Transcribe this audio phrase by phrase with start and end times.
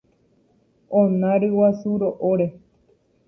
[1.01, 2.47] ona ryguasu ro'óre